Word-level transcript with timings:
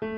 This 0.00 0.08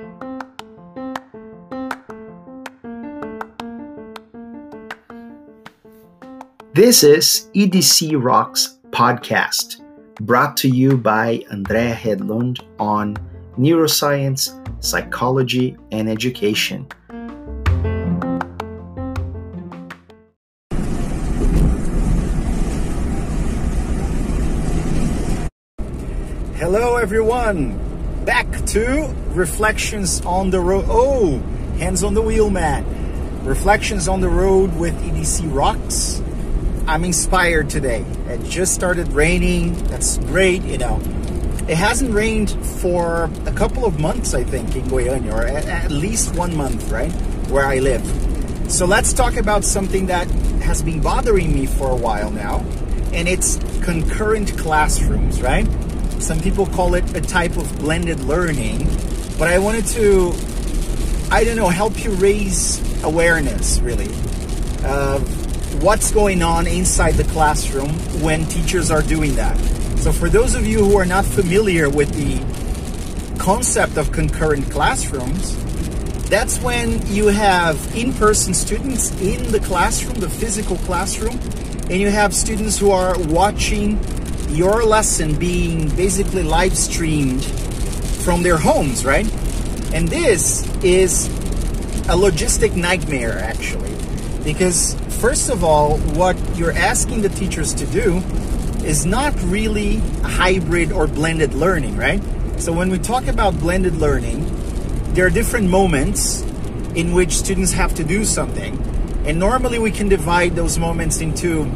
is 7.03 7.51
EDC 7.53 8.23
Rocks 8.23 8.79
podcast, 8.91 9.83
brought 10.21 10.57
to 10.59 10.69
you 10.69 10.97
by 10.97 11.43
Andrea 11.51 11.97
Hedlund 11.97 12.61
on 12.79 13.17
neuroscience, 13.59 14.55
psychology, 14.85 15.77
and 15.91 16.09
education. 16.09 16.87
Hello, 26.55 26.99
everyone. 26.99 27.92
Back 28.25 28.65
to 28.67 29.13
Reflections 29.31 30.21
on 30.25 30.51
the 30.51 30.61
Road. 30.61 30.85
Oh, 30.87 31.39
hands 31.79 32.05
on 32.05 32.15
the 32.15 32.23
wheel, 32.23 32.51
man. 32.51 32.85
Reflections 33.45 34.07
on 34.07 34.21
the 34.21 34.29
Road 34.29 34.77
with 34.77 34.95
EDC 35.03 35.53
Rocks. 35.53 36.23
I'm 36.87 37.03
inspired 37.05 37.69
today. 37.69 38.05
It 38.29 38.45
just 38.45 38.75
started 38.75 39.09
raining. 39.09 39.75
That's 39.89 40.19
great, 40.19 40.63
you 40.63 40.79
know. 40.79 41.01
It 41.67 41.77
hasn't 41.77 42.15
rained 42.15 42.51
for 42.81 43.29
a 43.45 43.53
couple 43.53 43.85
of 43.85 43.99
months, 43.99 44.35
I 44.35 44.45
think, 44.45 44.77
in 44.77 44.85
Goiânia, 44.85 45.33
or 45.33 45.43
at, 45.45 45.67
at 45.67 45.91
least 45.91 46.37
one 46.37 46.57
month, 46.57 46.93
right? 46.93 47.11
Where 47.51 47.67
I 47.67 47.81
live. 47.81 48.05
So 48.69 48.87
let's 48.87 49.13
talk 49.13 49.37
about 49.37 49.65
something 49.65 50.07
that 50.07 50.31
has 50.63 50.81
been 50.81 51.01
bothering 51.01 51.53
me 51.53 51.67
for 51.67 51.91
a 51.91 51.97
while 51.97 52.31
now, 52.31 52.59
and 53.13 53.27
it's 53.27 53.57
concurrent 53.83 54.57
classrooms, 54.57 55.43
right? 55.43 55.67
Some 56.23 56.39
people 56.39 56.67
call 56.67 56.95
it 56.95 57.17
a 57.17 57.21
type 57.21 57.57
of 57.57 57.79
blended 57.81 58.21
learning, 58.21 58.87
but 59.39 59.49
I 59.49 59.59
wanted 59.59 59.87
to, 59.89 60.33
I 61.33 61.43
don't 61.43 61.57
know, 61.57 61.69
help 61.69 62.05
you 62.05 62.13
raise 62.13 62.81
awareness, 63.03 63.81
really, 63.81 64.09
of 64.85 65.83
what's 65.83 66.13
going 66.13 66.41
on 66.41 66.69
inside 66.69 67.15
the 67.15 67.25
classroom 67.25 67.91
when 68.23 68.47
teachers 68.47 68.89
are 68.93 69.03
doing 69.03 69.35
that. 69.35 69.59
So 69.99 70.13
for 70.13 70.29
those 70.29 70.55
of 70.55 70.65
you 70.65 70.85
who 70.85 70.97
are 70.97 71.05
not 71.05 71.25
familiar 71.25 71.91
with 71.91 72.15
the 72.15 72.39
concept 73.39 73.97
of 73.97 74.13
concurrent 74.13 74.71
classrooms, 74.71 75.57
that's 76.29 76.61
when 76.61 77.05
you 77.09 77.27
have 77.27 77.97
in-person 77.97 78.55
students 78.55 79.11
in 79.21 79.51
the 79.51 79.59
classroom, 79.59 80.15
the 80.21 80.31
physical 80.31 80.77
classroom, 80.79 81.39
and 81.91 82.01
you 82.01 82.11
have 82.11 82.33
students 82.33 82.79
who 82.79 82.93
are 82.93 83.19
watching 83.25 83.99
your 84.53 84.85
lesson 84.85 85.35
being 85.39 85.89
basically 85.97 86.43
live 86.43 86.77
streamed 86.77 87.45
from 88.25 88.43
their 88.43 88.59
homes, 88.59 89.05
right? 89.05 89.27
And 89.95 90.09
this 90.09 90.67
is 90.85 91.27
a 92.09 92.15
logistic 92.15 92.77
nightmare 92.77 93.39
actually, 93.39 93.95
because 94.45 94.95
first 95.21 95.51
of 95.51 95.65
all, 95.65 95.99
what 95.99 96.37
you're 96.57 96.73
asking 96.73 97.23
the 97.23 97.29
teachers 97.31 97.73
to 97.75 97.87
do 97.87 98.19
is 98.85 99.07
not 99.07 99.33
really 99.45 99.97
hybrid 100.23 100.93
or 100.93 101.07
blended 101.07 101.55
learning, 101.55 101.97
right? 101.97 102.21
So 102.59 102.73
when 102.73 102.91
we 102.91 102.99
talk 102.99 103.29
about 103.29 103.59
blended 103.59 103.97
learning, 103.97 104.45
there 105.15 105.27
are 105.27 105.31
different 105.31 105.71
moments 105.71 106.43
in 106.95 107.13
which 107.13 107.33
students 107.33 107.73
have 107.73 107.95
to 107.95 108.05
do 108.05 108.25
something. 108.25 108.77
And 109.25 109.39
normally 109.39 109.79
we 109.79 109.91
can 109.91 110.09
divide 110.09 110.57
those 110.57 110.79
moments 110.79 111.21
into 111.21 111.71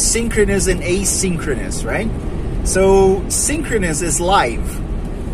synchronous 0.00 0.66
and 0.66 0.80
asynchronous, 0.80 1.84
right? 1.84 2.08
So 2.66 3.28
synchronous 3.28 4.02
is 4.02 4.20
live 4.20 4.80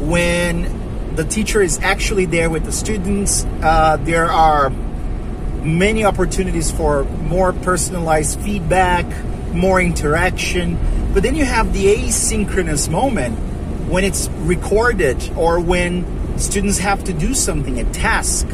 when 0.01 1.15
the 1.15 1.25
teacher 1.25 1.61
is 1.61 1.79
actually 1.81 2.25
there 2.25 2.51
with 2.51 2.65
the 2.65 2.73
students. 2.73 3.45
Uh, 3.63 3.99
there 4.01 4.27
are 4.27 4.71
many 5.63 6.05
opportunities 6.05 6.71
for 6.71 7.05
more 7.05 7.53
personalized 7.53 8.41
feedback, 8.41 9.07
more 9.53 9.81
interaction. 9.81 10.79
But 11.13 11.23
then 11.23 11.35
you 11.35 11.45
have 11.45 11.73
the 11.73 11.95
asynchronous 11.95 12.89
moment 12.89 13.39
when 13.89 14.05
it's 14.05 14.29
recorded 14.29 15.31
or 15.37 15.61
when 15.61 16.39
students 16.39 16.79
have 16.79 17.05
to 17.05 17.13
do 17.13 17.35
something, 17.35 17.79
a 17.79 17.93
task 17.93 18.47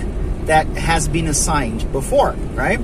that 0.47 0.67
has 0.69 1.09
been 1.09 1.29
assigned 1.29 1.91
before, 1.93 2.33
right? 2.55 2.81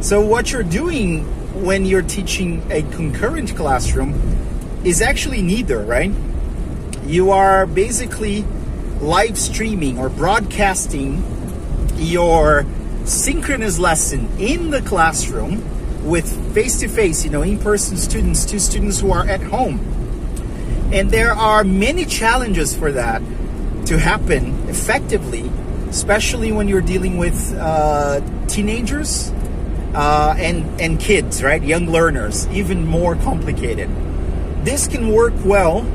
So 0.00 0.20
what 0.20 0.52
you're 0.52 0.62
doing 0.62 1.26
when 1.54 1.84
you're 1.84 2.02
teaching 2.02 2.62
a 2.70 2.82
concurrent 2.82 3.54
classroom 3.56 4.14
is 4.84 5.00
actually 5.00 5.42
neither, 5.42 5.82
right? 5.82 6.12
You 7.04 7.30
are 7.30 7.66
basically 7.66 8.44
live 9.00 9.38
streaming 9.38 9.98
or 9.98 10.08
broadcasting 10.08 11.22
your 11.96 12.64
synchronous 13.04 13.78
lesson 13.78 14.28
in 14.38 14.70
the 14.70 14.80
classroom 14.82 15.62
with 16.08 16.54
face 16.54 16.80
to 16.80 16.88
face, 16.88 17.24
you 17.24 17.30
know, 17.30 17.42
in 17.42 17.58
person 17.58 17.96
students 17.96 18.44
to 18.46 18.58
students 18.58 19.00
who 19.00 19.12
are 19.12 19.26
at 19.26 19.42
home. 19.42 19.78
And 20.92 21.10
there 21.10 21.32
are 21.32 21.64
many 21.64 22.04
challenges 22.04 22.76
for 22.76 22.92
that 22.92 23.22
to 23.86 23.98
happen 23.98 24.68
effectively, 24.68 25.50
especially 25.88 26.52
when 26.52 26.68
you're 26.68 26.80
dealing 26.80 27.18
with 27.18 27.54
uh, 27.58 28.20
teenagers 28.46 29.32
uh, 29.94 30.34
and, 30.38 30.80
and 30.80 30.98
kids, 30.98 31.42
right? 31.42 31.62
Young 31.62 31.86
learners, 31.86 32.48
even 32.48 32.86
more 32.86 33.16
complicated. 33.16 33.90
This 34.64 34.86
can 34.86 35.12
work 35.12 35.34
well 35.44 35.86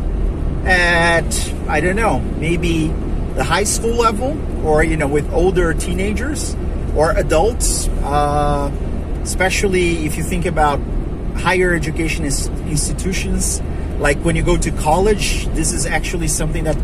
at, 0.65 1.53
I 1.67 1.79
don't 1.79 1.95
know, 1.95 2.19
maybe 2.19 2.87
the 3.35 3.43
high 3.43 3.63
school 3.63 3.95
level 3.95 4.37
or, 4.65 4.83
you 4.83 4.97
know, 4.97 5.07
with 5.07 5.31
older 5.31 5.73
teenagers 5.73 6.55
or 6.95 7.11
adults, 7.11 7.87
uh, 8.03 8.71
especially 9.23 10.05
if 10.05 10.17
you 10.17 10.23
think 10.23 10.45
about 10.45 10.79
higher 11.37 11.73
education 11.73 12.25
institutions. 12.25 13.61
Like 13.99 14.17
when 14.19 14.35
you 14.35 14.43
go 14.43 14.57
to 14.57 14.71
college, 14.71 15.47
this 15.47 15.71
is 15.71 15.85
actually 15.85 16.27
something 16.27 16.65
that 16.65 16.77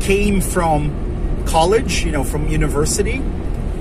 came 0.00 0.40
from 0.40 1.44
college, 1.46 2.04
you 2.04 2.12
know, 2.12 2.24
from 2.24 2.48
university. 2.48 3.22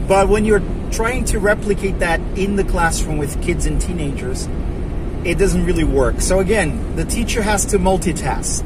But 0.08 0.28
when 0.28 0.46
you're 0.46 0.62
trying 0.92 1.26
to 1.26 1.40
replicate 1.40 2.00
that 2.00 2.20
in 2.38 2.56
the 2.56 2.64
classroom 2.64 3.18
with 3.18 3.42
kids 3.42 3.66
and 3.66 3.82
teenagers, 3.82 4.48
it 5.24 5.38
doesn't 5.38 5.66
really 5.66 5.86
work. 5.86 6.20
So 6.20 6.40
again, 6.40 6.96
the 6.96 7.06
teacher 7.06 7.42
has 7.42 7.66
to 7.68 7.78
multitask, 7.78 8.64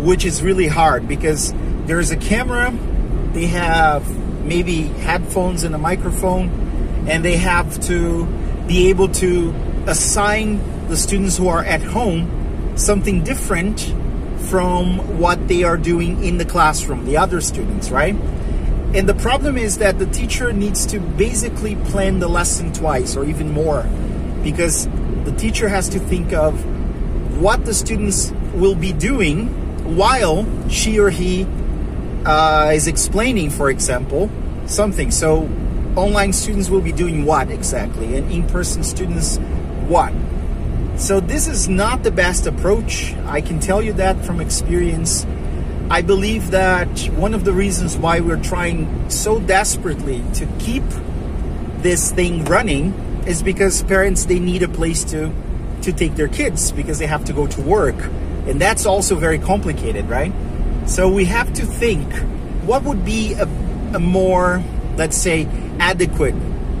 which 0.00 0.24
is 0.24 0.42
really 0.42 0.68
hard 0.68 1.08
because 1.08 1.52
there's 1.86 2.10
a 2.10 2.16
camera, 2.16 2.72
they 3.32 3.46
have 3.46 4.06
maybe 4.44 4.82
headphones 4.82 5.64
and 5.64 5.74
a 5.74 5.78
microphone, 5.78 6.48
and 7.08 7.24
they 7.24 7.36
have 7.36 7.80
to 7.86 8.26
be 8.66 8.88
able 8.88 9.08
to 9.08 9.54
assign 9.86 10.60
the 10.88 10.96
students 10.96 11.36
who 11.36 11.48
are 11.48 11.64
at 11.64 11.82
home 11.82 12.74
something 12.76 13.24
different 13.24 13.80
from 14.48 15.18
what 15.18 15.48
they 15.48 15.64
are 15.64 15.76
doing 15.76 16.22
in 16.24 16.38
the 16.38 16.44
classroom, 16.44 17.04
the 17.04 17.16
other 17.16 17.40
students, 17.40 17.90
right? 17.90 18.14
And 18.94 19.08
the 19.08 19.14
problem 19.14 19.58
is 19.58 19.78
that 19.78 19.98
the 19.98 20.06
teacher 20.06 20.52
needs 20.52 20.86
to 20.86 20.98
basically 20.98 21.76
plan 21.76 22.20
the 22.20 22.28
lesson 22.28 22.72
twice 22.72 23.16
or 23.16 23.24
even 23.24 23.52
more 23.52 23.82
because 24.42 24.88
the 25.24 25.34
teacher 25.36 25.68
has 25.68 25.90
to 25.90 25.98
think 25.98 26.32
of 26.32 26.64
what 27.38 27.64
the 27.66 27.74
students 27.74 28.32
will 28.54 28.74
be 28.74 28.92
doing 28.92 29.48
while 29.96 30.46
she 30.68 30.98
or 30.98 31.10
he 31.10 31.46
uh, 32.24 32.72
is 32.74 32.86
explaining, 32.86 33.50
for 33.50 33.70
example, 33.70 34.30
something. 34.66 35.10
So 35.10 35.48
online 35.96 36.32
students 36.32 36.70
will 36.70 36.80
be 36.80 36.92
doing 36.92 37.24
what 37.24 37.50
exactly, 37.50 38.16
and 38.16 38.30
in-person 38.30 38.84
students 38.84 39.36
what. 39.86 40.12
So 40.96 41.20
this 41.20 41.46
is 41.46 41.68
not 41.68 42.02
the 42.02 42.10
best 42.10 42.46
approach. 42.46 43.14
I 43.26 43.40
can 43.40 43.60
tell 43.60 43.82
you 43.82 43.92
that 43.94 44.24
from 44.24 44.40
experience. 44.40 45.24
I 45.90 46.02
believe 46.02 46.50
that 46.50 46.88
one 47.16 47.32
of 47.32 47.44
the 47.44 47.52
reasons 47.52 47.96
why 47.96 48.20
we're 48.20 48.42
trying 48.42 49.08
so 49.08 49.40
desperately 49.40 50.22
to 50.34 50.46
keep 50.58 50.82
this 51.78 52.12
thing 52.12 52.44
running 52.44 52.92
is 53.26 53.42
because 53.42 53.82
parents 53.84 54.26
they 54.26 54.38
need 54.38 54.62
a 54.62 54.68
place 54.68 55.02
to 55.04 55.32
to 55.82 55.92
take 55.92 56.14
their 56.16 56.28
kids 56.28 56.72
because 56.72 56.98
they 56.98 57.06
have 57.06 57.24
to 57.24 57.32
go 57.32 57.46
to 57.46 57.60
work. 57.62 57.94
And 58.46 58.60
that's 58.60 58.84
also 58.84 59.14
very 59.14 59.38
complicated, 59.38 60.08
right? 60.08 60.32
So 60.86 61.08
we 61.08 61.24
have 61.26 61.52
to 61.54 61.64
think 61.64 62.12
what 62.64 62.82
would 62.82 63.04
be 63.04 63.32
a, 63.34 63.44
a 63.94 63.98
more, 63.98 64.62
let's 64.96 65.16
say, 65.16 65.46
adequate 65.78 66.34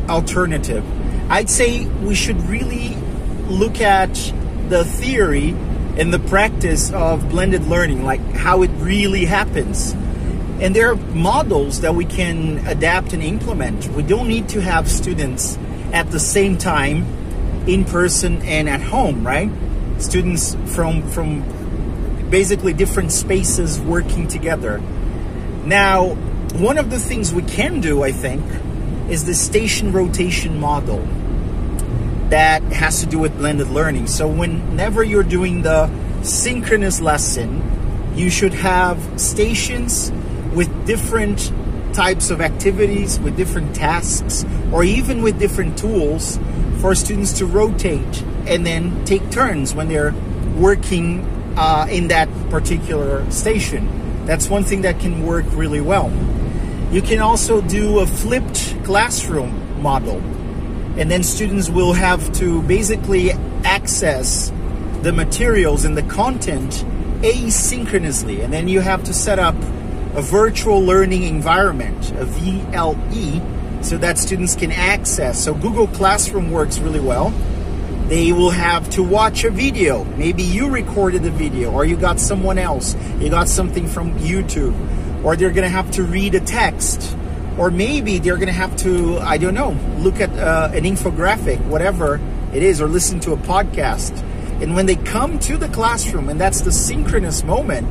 alternative. 0.08 0.84
I'd 1.30 1.48
say 1.48 1.86
we 1.86 2.14
should 2.14 2.40
really 2.42 2.94
look 3.46 3.80
at 3.80 4.12
the 4.68 4.84
theory 4.84 5.54
and 5.98 6.14
the 6.14 6.18
practice 6.20 6.92
of 6.92 7.28
blended 7.28 7.66
learning, 7.66 8.04
like 8.04 8.20
how 8.32 8.62
it 8.62 8.70
really 8.76 9.24
happens. 9.24 9.92
And 10.60 10.74
there 10.74 10.92
are 10.92 10.96
models 10.96 11.80
that 11.80 11.94
we 11.94 12.04
can 12.04 12.66
adapt 12.66 13.12
and 13.12 13.22
implement. 13.22 13.88
We 13.88 14.02
don't 14.02 14.28
need 14.28 14.48
to 14.50 14.60
have 14.60 14.88
students 14.88 15.58
at 15.92 16.10
the 16.10 16.20
same 16.20 16.56
time 16.56 17.04
in 17.66 17.84
person 17.84 18.42
and 18.42 18.68
at 18.68 18.80
home, 18.80 19.26
right? 19.26 19.50
Students 19.98 20.56
from 20.66 21.02
from 21.10 21.42
basically 22.30 22.72
different 22.72 23.10
spaces 23.10 23.80
working 23.80 24.28
together. 24.28 24.78
Now, 25.64 26.14
one 26.54 26.78
of 26.78 26.90
the 26.90 26.98
things 26.98 27.32
we 27.32 27.42
can 27.42 27.80
do, 27.80 28.02
I 28.02 28.12
think, 28.12 28.44
is 29.10 29.24
the 29.24 29.34
station 29.34 29.92
rotation 29.92 30.60
model 30.60 31.06
that 32.30 32.62
has 32.64 33.00
to 33.00 33.06
do 33.06 33.18
with 33.18 33.36
blended 33.36 33.68
learning. 33.68 34.06
So 34.06 34.28
whenever 34.28 35.02
you're 35.02 35.22
doing 35.22 35.62
the 35.62 35.90
synchronous 36.22 37.00
lesson, 37.00 37.62
you 38.14 38.30
should 38.30 38.54
have 38.54 38.98
stations 39.20 40.12
with 40.52 40.86
different 40.86 41.52
types 41.94 42.30
of 42.30 42.40
activities, 42.40 43.18
with 43.20 43.36
different 43.36 43.74
tasks, 43.74 44.44
or 44.72 44.84
even 44.84 45.22
with 45.22 45.38
different 45.38 45.78
tools 45.78 46.38
for 46.80 46.94
students 46.94 47.32
to 47.38 47.46
rotate 47.46 48.22
and 48.46 48.66
then 48.66 49.04
take 49.04 49.30
turns 49.30 49.74
when 49.74 49.88
they're 49.88 50.14
working 50.56 51.24
uh, 51.56 51.86
in 51.90 52.08
that 52.08 52.28
particular 52.50 53.28
station. 53.30 54.26
That's 54.26 54.48
one 54.48 54.64
thing 54.64 54.82
that 54.82 55.00
can 55.00 55.24
work 55.26 55.44
really 55.52 55.80
well. 55.80 56.12
You 56.92 57.02
can 57.02 57.20
also 57.20 57.60
do 57.60 58.00
a 58.00 58.06
flipped 58.06 58.76
classroom 58.84 59.82
model 59.82 60.22
and 60.98 61.08
then 61.08 61.22
students 61.22 61.70
will 61.70 61.92
have 61.92 62.32
to 62.32 62.60
basically 62.62 63.30
access 63.64 64.50
the 65.02 65.12
materials 65.12 65.84
and 65.84 65.96
the 65.96 66.02
content 66.02 66.84
asynchronously. 67.22 68.42
And 68.42 68.52
then 68.52 68.66
you 68.66 68.80
have 68.80 69.04
to 69.04 69.14
set 69.14 69.38
up 69.38 69.54
a 70.14 70.22
virtual 70.22 70.80
learning 70.80 71.22
environment 71.22 72.10
a 72.12 72.24
VLE 72.24 73.84
so 73.84 73.96
that 73.98 74.18
students 74.18 74.56
can 74.56 74.72
access. 74.72 75.42
So 75.42 75.54
Google 75.54 75.86
Classroom 75.86 76.50
works 76.50 76.80
really 76.80 77.00
well. 77.00 77.30
They 78.08 78.32
will 78.32 78.50
have 78.50 78.90
to 78.90 79.02
watch 79.02 79.44
a 79.44 79.50
video. 79.50 80.02
Maybe 80.02 80.42
you 80.42 80.68
recorded 80.68 81.22
the 81.22 81.30
video 81.30 81.70
or 81.70 81.84
you 81.84 81.96
got 81.96 82.18
someone 82.18 82.58
else. 82.58 82.96
You 83.20 83.30
got 83.30 83.48
something 83.48 83.86
from 83.86 84.18
YouTube. 84.18 84.74
Or 85.24 85.36
they're 85.36 85.50
going 85.50 85.64
to 85.64 85.68
have 85.68 85.90
to 85.92 86.02
read 86.02 86.34
a 86.34 86.40
text 86.40 87.16
or 87.58 87.70
maybe 87.70 88.18
they're 88.18 88.36
going 88.36 88.46
to 88.46 88.52
have 88.52 88.74
to 88.76 89.18
i 89.18 89.36
don't 89.36 89.54
know 89.54 89.70
look 89.98 90.20
at 90.20 90.30
uh, 90.38 90.70
an 90.72 90.84
infographic 90.84 91.60
whatever 91.66 92.20
it 92.52 92.62
is 92.62 92.80
or 92.80 92.88
listen 92.88 93.20
to 93.20 93.32
a 93.32 93.36
podcast. 93.36 94.22
And 94.62 94.74
when 94.74 94.86
they 94.86 94.96
come 94.96 95.38
to 95.40 95.56
the 95.56 95.68
classroom 95.68 96.28
and 96.28 96.40
that's 96.40 96.62
the 96.62 96.72
synchronous 96.72 97.44
moment 97.44 97.86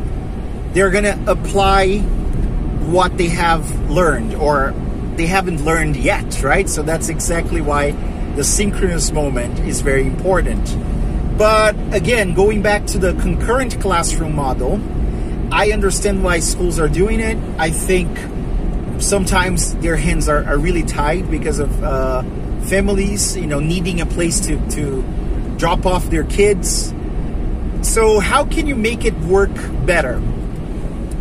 they're 0.73 0.91
going 0.91 1.05
to 1.05 1.31
apply 1.31 1.99
what 1.99 3.17
they 3.17 3.29
have 3.29 3.89
learned 3.89 4.35
or 4.35 4.73
they 5.15 5.27
haven't 5.27 5.63
learned 5.63 5.95
yet 5.95 6.43
right? 6.43 6.67
So 6.67 6.83
that's 6.83 7.09
exactly 7.09 7.61
why 7.61 7.91
the 8.35 8.43
synchronous 8.43 9.11
moment 9.11 9.59
is 9.59 9.81
very 9.81 10.05
important. 10.05 10.75
But 11.37 11.75
again 11.93 12.33
going 12.33 12.61
back 12.61 12.85
to 12.87 12.97
the 12.97 13.13
concurrent 13.13 13.79
classroom 13.79 14.35
model 14.35 14.81
i 15.49 15.71
understand 15.71 16.23
why 16.23 16.39
schools 16.39 16.77
are 16.77 16.89
doing 16.89 17.21
it. 17.21 17.37
I 17.57 17.69
think 17.69 18.09
sometimes 18.99 19.75
their 19.75 19.95
hands 19.95 20.27
are, 20.27 20.43
are 20.45 20.57
really 20.57 20.83
tied 20.83 21.29
because 21.29 21.59
of 21.59 21.83
uh, 21.83 22.23
families, 22.63 23.35
you 23.37 23.47
know, 23.47 23.59
needing 23.59 24.01
a 24.01 24.05
place 24.05 24.39
to, 24.41 24.69
to 24.71 25.01
drop 25.57 25.85
off 25.85 26.09
their 26.09 26.23
kids. 26.23 26.93
So, 27.81 28.19
how 28.19 28.45
can 28.45 28.67
you 28.67 28.75
make 28.75 29.05
it 29.05 29.13
work 29.19 29.51
better? 29.85 30.21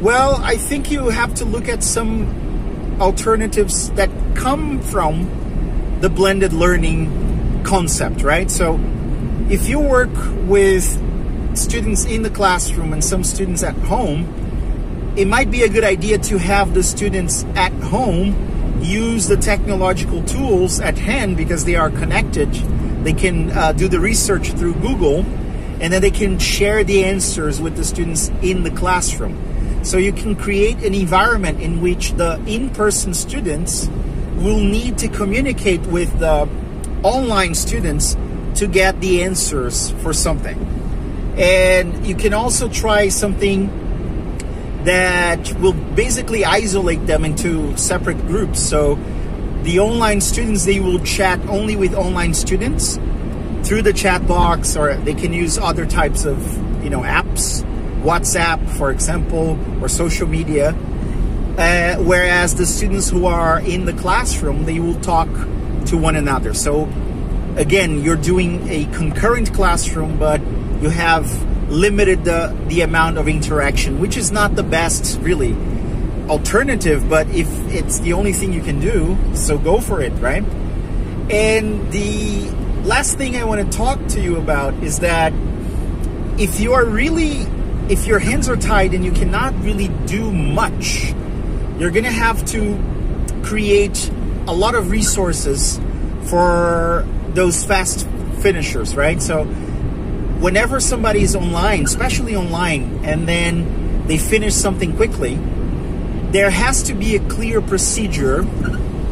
Well, 0.01 0.37
I 0.43 0.57
think 0.57 0.91
you 0.91 1.09
have 1.09 1.35
to 1.37 1.45
look 1.45 1.69
at 1.69 1.83
some 1.83 2.99
alternatives 3.01 3.91
that 3.93 4.11
come 4.35 4.81
from 4.81 5.99
the 6.01 6.09
blended 6.09 6.53
learning 6.53 7.63
concept, 7.65 8.23
right? 8.23 8.51
So, 8.51 8.81
if 9.49 9.69
you 9.69 9.79
work 9.81 10.15
with 10.49 10.85
students 11.57 12.05
in 12.05 12.23
the 12.23 12.31
classroom 12.31 12.93
and 12.93 13.05
some 13.05 13.25
students 13.25 13.63
at 13.63 13.75
home, 13.75 14.25
it 15.17 15.27
might 15.27 15.51
be 15.51 15.63
a 15.63 15.69
good 15.69 15.85
idea 15.85 16.19
to 16.19 16.39
have 16.39 16.75
the 16.75 16.83
students 16.83 17.45
at 17.55 17.73
home 17.73 18.83
use 18.83 19.27
the 19.27 19.37
technological 19.37 20.23
tools 20.25 20.79
at 20.79 20.99
hand 20.99 21.39
because 21.39 21.65
they 21.65 21.75
are 21.75 21.91
connected. 21.91 22.53
They 23.03 23.15
can 23.15 23.51
uh, 23.51 23.73
do 23.73 23.89
the 23.89 23.99
research 23.99 24.51
through 24.53 24.75
Google 24.75 25.21
and 25.81 25.93
then 25.93 26.03
they 26.03 26.11
can 26.11 26.39
share 26.39 26.85
the 26.85 27.05
answers 27.05 27.61
with 27.61 27.77
the 27.77 27.85
students 27.85 28.29
in 28.43 28.63
the 28.63 28.71
classroom. 28.71 29.85
So 29.85 29.97
you 29.97 30.13
can 30.13 30.37
create 30.37 30.79
an 30.85 30.95
environment 30.95 31.63
in 31.63 31.81
which 31.81 32.13
the 32.13 32.43
in 32.47 32.71
person 32.71 33.15
students 33.15 33.89
will 34.37 34.61
need 34.61 34.99
to 34.99 35.09
communicate 35.09 35.81
with 35.87 36.19
the 36.19 36.47
online 37.03 37.55
students 37.55 38.17
to 38.57 38.67
get 38.67 39.01
the 39.01 39.23
answers 39.23 39.93
for 40.03 40.13
something. 40.13 40.59
And 41.39 42.07
you 42.07 42.17
can 42.17 42.35
also 42.35 42.69
try 42.69 43.09
something 43.09 43.86
that 44.87 45.53
will 45.61 45.73
basically 45.73 46.45
isolate 46.45 47.07
them 47.07 47.25
into 47.25 47.77
separate 47.77 48.19
groups. 48.29 48.61
So 48.61 48.95
the 49.63 49.81
online 49.81 50.21
students, 50.21 50.65
they 50.65 50.79
will 50.79 51.01
chat 51.01 51.41
only 51.49 51.75
with 51.75 51.93
online 51.93 52.35
students 52.35 52.99
through 53.65 53.83
the 53.83 53.93
chat 53.93 54.29
box, 54.29 54.77
or 54.77 54.95
they 54.95 55.15
can 55.15 55.33
use 55.33 55.59
other 55.59 55.87
types 55.87 56.25
of, 56.25 56.39
you 56.85 56.91
know, 56.91 57.01
apps, 57.01 57.65
WhatsApp, 58.03 58.65
for 58.79 58.93
example, 58.93 59.59
or 59.83 59.89
social 59.89 60.29
media. 60.29 60.71
Uh, 61.59 61.97
whereas 61.97 62.55
the 62.55 62.67
students 62.67 63.11
who 63.11 63.27
are 63.27 63.59
in 63.61 63.87
the 63.87 63.93
classroom, 63.95 64.67
they 64.67 64.79
will 64.79 65.01
talk 65.01 65.29
to 65.87 65.97
one 65.97 66.15
another. 66.15 66.55
So 66.55 66.85
again, 67.57 68.03
you're 68.03 68.15
doing 68.15 68.69
a 68.69 68.85
concurrent 68.93 69.53
classroom, 69.53 70.17
but 70.17 70.41
you 70.81 70.91
have 70.91 71.27
limited 71.69 72.25
the, 72.25 72.57
the 72.69 72.83
amount 72.83 73.19
of 73.19 73.29
interaction, 73.29 74.01
which 74.01 74.17
is 74.17 74.31
not 74.31 74.55
the 74.55 74.63
best, 74.63 75.21
really, 75.21 75.55
alternative. 76.29 77.09
But 77.09 77.29
if 77.29 77.49
it's 77.73 78.01
the 78.01 78.13
only 78.13 78.33
thing 78.33 78.53
you 78.53 78.63
can 78.63 78.81
do, 78.81 79.17
so 79.35 79.59
go 79.59 79.81
for 79.81 80.01
it, 80.01 80.13
right? 80.15 80.45
And 81.31 81.91
the 81.93 82.51
last 82.85 83.19
thing 83.19 83.37
I 83.37 83.45
want 83.45 83.71
to 83.71 83.77
talk 83.77 84.05
to 84.09 84.21
you 84.21 84.37
about 84.37 84.75
is 84.75 85.01
that 85.01 85.33
if 86.39 86.61
you 86.61 86.75
are 86.75 86.85
really, 86.85 87.47
if 87.89 88.07
your 88.07 88.19
hands 88.19 88.49
are 88.49 88.57
tied 88.57 88.95
and 88.95 89.05
you 89.05 89.13
cannot 89.13 89.59
really 89.63 89.89
do 90.07 90.33
much, 90.33 91.13
you're 91.79 91.91
going 91.91 92.05
to 92.05 92.11
have 92.11 92.45
to 92.47 92.81
create 93.43 94.11
a 94.47 94.53
lot 94.53 94.75
of 94.75 94.91
resources 94.91 95.81
for 96.25 97.07
those 97.31 97.65
fast 97.65 98.07
finishers, 98.41 98.95
right? 98.95 99.21
So 99.21 99.45
whenever 100.41 100.81
somebody 100.81 101.23
is 101.23 101.35
online, 101.35 101.85
especially 101.85 102.37
online, 102.37 103.05
and 103.05 103.27
then 103.29 104.07
they 104.07 104.19
finish 104.19 104.55
something 104.55 104.95
quickly, 104.97 105.37
there 106.31 106.51
has 106.51 106.83
to 106.85 106.95
be 106.95 107.17
a 107.17 107.21
clear 107.29 107.61
procedure, 107.61 108.41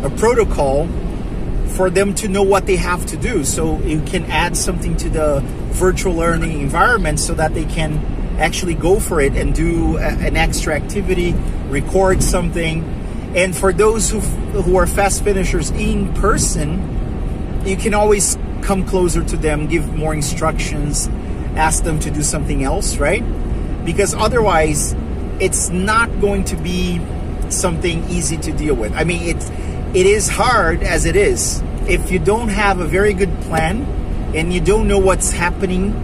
a 0.03 0.11
protocol 0.11 0.89
for 1.69 1.91
them 1.91 2.15
to 2.15 2.29
know 2.29 2.43
what 2.43 2.67
they 2.67 2.77
have 2.77 3.05
to 3.07 3.17
do. 3.17 3.45
So 3.45 3.79
you 3.81 4.01
can 4.03 4.25
add 4.27 4.57
something 4.57 4.97
to 4.99 5.09
the 5.09 5.41
virtual 5.73 6.15
learning 6.15 6.61
environment 6.61 7.19
so 7.19 7.35
that 7.35 7.55
they 7.55 7.65
can 7.65 7.99
actually 8.39 8.75
go 8.75 9.01
for 9.01 9.21
it 9.21 9.35
and 9.35 9.55
do 9.55 9.97
a, 9.97 10.01
an 10.01 10.37
extra 10.37 10.75
activity, 10.75 11.33
record 11.69 12.23
something. 12.23 12.85
And 13.35 13.57
for 13.57 13.73
those 13.73 14.11
who, 14.11 14.21
who 14.21 14.77
are 14.77 14.87
fast 14.87 15.25
finishers 15.25 15.71
in 15.71 16.13
person, 16.15 17.63
you 17.65 17.77
can 17.77 17.95
always 17.95 18.37
come 18.65 18.85
closer 18.87 19.23
to 19.23 19.37
them, 19.37 19.67
give 19.67 19.95
more 19.95 20.15
instructions, 20.15 21.09
ask 21.55 21.85
them 21.85 22.01
to 22.01 22.11
do 22.11 22.23
something 22.23 22.65
else, 22.65 22.97
right? 22.97 23.23
Because 23.85 24.15
otherwise, 24.15 24.97
it's 25.39 25.69
not 25.69 26.09
going 26.21 26.45
to 26.45 26.57
be 26.57 27.01
something 27.51 28.03
easy 28.09 28.37
to 28.39 28.53
deal 28.53 28.75
with. 28.75 28.93
I 28.95 29.05
mean, 29.05 29.23
it's 29.23 29.51
it 29.95 30.07
is 30.07 30.29
hard 30.29 30.83
as 30.83 31.05
it 31.05 31.15
is. 31.15 31.63
If 31.87 32.11
you 32.11 32.19
don't 32.19 32.49
have 32.49 32.81
a 32.81 32.87
very 32.87 33.13
good 33.13 33.33
plan 33.43 33.83
and 34.35 34.53
you 34.53 34.61
don't 34.61 34.89
know 34.89 34.99
what's 34.99 35.31
happening 35.31 35.95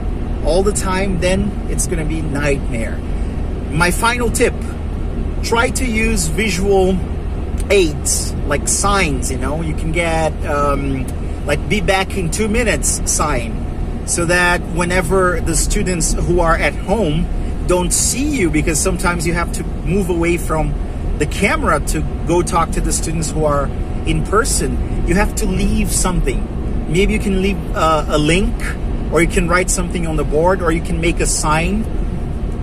all 0.44 0.62
the 0.62 0.72
time, 0.72 1.20
then 1.20 1.66
it's 1.70 1.86
going 1.86 1.98
to 1.98 2.04
be 2.04 2.20
nightmare. 2.20 2.96
My 3.72 3.90
final 3.90 4.30
tip: 4.30 4.54
try 5.42 5.70
to 5.70 5.86
use 5.86 6.26
visual 6.26 6.96
aids 7.70 8.32
like 8.46 8.68
signs. 8.68 9.30
You 9.32 9.38
know, 9.38 9.62
you 9.62 9.74
can 9.74 9.92
get. 9.92 10.32
Um, 10.44 11.06
like 11.47 11.68
be 11.68 11.80
back 11.80 12.16
in 12.16 12.30
two 12.30 12.49
minutes 12.49 13.11
sign 13.11 14.06
so 14.06 14.25
that 14.25 14.61
whenever 14.75 15.40
the 15.40 15.54
students 15.54 16.14
who 16.14 16.40
are 16.40 16.56
at 16.56 16.75
home 16.75 17.26
don't 17.66 17.92
see 17.92 18.37
you 18.37 18.50
because 18.50 18.80
sometimes 18.80 19.26
you 19.26 19.32
have 19.32 19.52
to 19.52 19.62
move 19.62 20.11
away 20.11 20.37
from 20.37 20.75
the 21.18 21.26
camera 21.26 21.80
to 21.80 22.00
go 22.26 22.42
talk 22.42 22.70
to 22.70 22.80
the 22.80 22.92
students 22.92 23.30
who 23.30 23.44
are 23.44 23.66
in 24.06 24.25
person 24.25 24.90
you 25.11 25.16
have 25.16 25.35
to 25.35 25.47
leave 25.47 25.90
something. 25.90 26.92
Maybe 26.92 27.14
you 27.14 27.18
can 27.18 27.42
leave 27.42 27.59
uh, 27.75 28.06
a 28.09 28.16
link 28.16 28.54
or 29.12 29.20
you 29.20 29.26
can 29.26 29.49
write 29.49 29.68
something 29.68 30.06
on 30.06 30.14
the 30.14 30.23
board 30.23 30.62
or 30.62 30.70
you 30.70 30.82
can 30.82 31.00
make 31.00 31.18
a 31.18 31.26
sign 31.26 31.85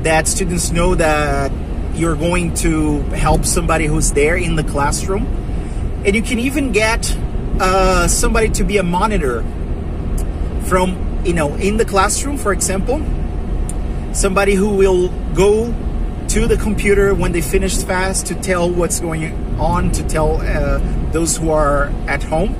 that 0.04 0.30
students 0.30 0.72
know 0.72 0.96
that 0.96 1.52
you're 1.94 2.16
going 2.16 2.54
to 2.64 3.02
help 3.02 3.44
somebody 3.44 3.86
who's 3.86 4.14
there 4.14 4.38
in 4.38 4.56
the 4.56 4.64
classroom. 4.64 5.26
And 6.06 6.16
you 6.16 6.22
can 6.22 6.40
even 6.40 6.72
get 6.72 7.18
uh, 7.60 8.08
somebody 8.08 8.50
to 8.50 8.64
be 8.64 8.78
a 8.78 8.84
monitor 8.84 9.44
from 10.66 11.22
you 11.26 11.34
know 11.34 11.56
in 11.56 11.78
the 11.78 11.86
classroom 11.86 12.38
for 12.38 12.52
example 12.54 13.02
somebody 14.14 14.56
who 14.56 14.76
will 14.76 15.10
go 15.34 15.74
to 16.30 16.48
the 16.48 16.58
computer 16.58 17.14
when 17.14 17.32
they 17.32 17.42
finish 17.42 17.78
fast 17.78 18.28
to 18.28 18.36
tell 18.36 18.70
what's 18.70 19.00
going 19.00 19.34
on 19.60 19.92
to 19.92 20.04
tell 20.08 20.42
uh, 20.42 20.80
those 21.12 21.38
who 21.38 21.52
are 21.52 21.86
at 22.08 22.22
home. 22.24 22.54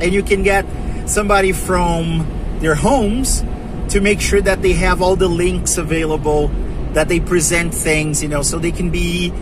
And 0.00 0.12
you 0.12 0.22
can 0.22 0.42
get 0.42 0.64
somebody 1.06 1.52
from 1.52 2.26
their 2.60 2.74
homes 2.74 3.44
to 3.90 4.00
make 4.00 4.20
sure 4.20 4.40
that 4.40 4.62
they 4.62 4.72
have 4.72 5.02
all 5.02 5.16
the 5.16 5.28
links 5.28 5.76
available, 5.76 6.48
that 6.94 7.08
they 7.08 7.20
present 7.20 7.74
things, 7.74 8.22
you 8.22 8.28
know, 8.28 8.42
so 8.42 8.58
they 8.58 8.72
can 8.72 8.90
be 8.90 9.32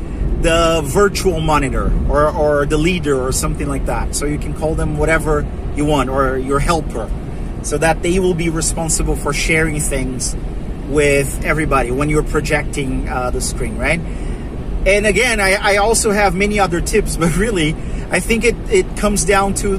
the 0.43 0.83
virtual 0.85 1.41
monitor 1.41 1.93
or, 2.09 2.31
or 2.31 2.67
the 2.67 2.79
leader 2.79 3.21
or 3.21 3.33
something 3.33 3.69
like 3.69 3.87
that. 3.87 4.15
So 4.15 4.27
you 4.27 4.39
can 4.39 4.55
call 4.55 4.75
them 4.75 4.97
whatever 4.97 5.47
you 5.77 5.85
want 5.85 6.11
or 6.11 6.39
your 6.39 6.59
helper 6.59 7.11
so 7.63 7.79
that 7.79 8.03
they 8.03 8.19
will 8.19 8.35
be 8.35 8.49
responsible 8.49 9.17
for 9.17 9.33
sharing 9.33 9.81
things 9.81 10.35
with 10.89 11.45
everybody 11.45 11.91
when 11.91 12.09
you're 12.09 12.23
projecting 12.23 13.09
uh, 13.09 13.31
the 13.31 13.41
screen, 13.41 13.77
right? 13.79 14.01
And 14.87 15.07
again, 15.07 15.41
I, 15.41 15.55
I, 15.55 15.77
also 15.77 16.11
have 16.11 16.35
many 16.35 16.59
other 16.59 16.81
tips, 16.81 17.17
but 17.23 17.37
really, 17.37 17.75
I 18.11 18.21
think 18.21 18.45
it, 18.45 18.57
it 18.71 18.97
comes 18.97 19.25
down 19.25 19.55
to 19.55 19.79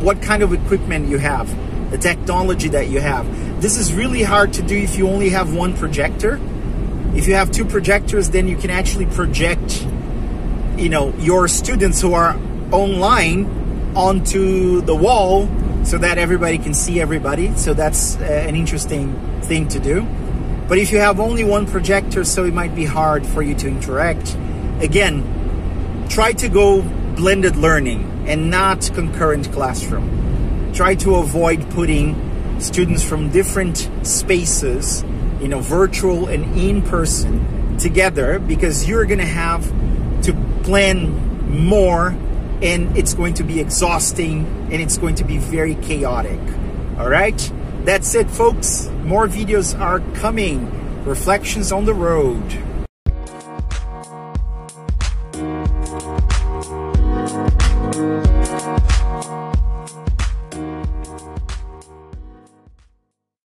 what 0.00 0.20
kind 0.22 0.42
of 0.42 0.52
equipment 0.52 1.08
you 1.08 1.18
have, 1.18 1.48
the 1.90 1.98
technology 1.98 2.68
that 2.70 2.88
you 2.88 3.00
have. 3.00 3.26
This 3.60 3.76
is 3.76 3.92
really 3.92 4.22
hard 4.22 4.54
to 4.54 4.62
do 4.62 4.76
if 4.76 4.96
you 4.96 5.08
only 5.08 5.30
have 5.30 5.54
one 5.54 5.76
projector. 5.76 6.40
If 7.16 7.26
you 7.26 7.34
have 7.34 7.50
two 7.50 7.64
projectors, 7.64 8.30
then 8.30 8.46
you 8.46 8.56
can 8.56 8.70
actually 8.70 9.06
project, 9.06 9.82
you 10.76 10.90
know, 10.90 11.14
your 11.18 11.48
students 11.48 12.00
who 12.00 12.12
are 12.12 12.38
online 12.70 13.94
onto 13.96 14.82
the 14.82 14.94
wall 14.94 15.48
so 15.82 15.96
that 15.96 16.18
everybody 16.18 16.58
can 16.58 16.74
see 16.74 17.00
everybody. 17.00 17.54
So 17.56 17.72
that's 17.72 18.16
uh, 18.16 18.24
an 18.24 18.54
interesting 18.54 19.18
thing 19.40 19.66
to 19.68 19.78
do. 19.80 20.06
But 20.68 20.76
if 20.76 20.92
you 20.92 20.98
have 20.98 21.18
only 21.18 21.42
one 21.42 21.66
projector, 21.66 22.22
so 22.24 22.44
it 22.44 22.52
might 22.52 22.74
be 22.74 22.84
hard 22.84 23.24
for 23.24 23.40
you 23.40 23.54
to 23.54 23.68
interact. 23.68 24.36
Again, 24.80 25.24
try 26.10 26.32
to 26.34 26.48
go 26.50 26.82
blended 27.16 27.56
learning 27.56 28.26
and 28.28 28.50
not 28.50 28.90
concurrent 28.94 29.50
classroom. 29.52 30.72
Try 30.74 30.96
to 30.96 31.14
avoid 31.14 31.70
putting 31.70 32.60
students 32.60 33.02
from 33.02 33.30
different 33.30 33.88
spaces, 34.02 35.02
you 35.40 35.48
know, 35.48 35.60
virtual 35.60 36.28
and 36.28 36.58
in 36.58 36.82
person 36.82 37.78
together 37.78 38.38
because 38.38 38.88
you're 38.88 39.04
going 39.04 39.18
to 39.18 39.24
have 39.24 39.64
to 40.22 40.32
plan 40.62 41.26
more 41.50 42.08
and 42.62 42.96
it's 42.96 43.14
going 43.14 43.34
to 43.34 43.44
be 43.44 43.60
exhausting 43.60 44.46
and 44.70 44.74
it's 44.74 44.96
going 44.96 45.14
to 45.16 45.24
be 45.24 45.38
very 45.38 45.74
chaotic. 45.76 46.40
All 46.98 47.08
right? 47.08 47.52
That's 47.84 48.14
it, 48.14 48.30
folks. 48.30 48.88
More 49.04 49.28
videos 49.28 49.78
are 49.78 50.00
coming. 50.16 51.04
Reflections 51.04 51.70
on 51.70 51.84
the 51.84 51.94
road. 51.94 52.42